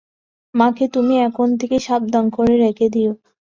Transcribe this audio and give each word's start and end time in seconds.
মাকে 0.53 0.85
তুমি 0.87 1.15
এখন 1.19 1.47
থেকে 1.57 1.77
সাবধান 1.79 2.25
করে 2.29 2.53
রেখে 2.57 2.87
দিয়ো। 2.89 3.11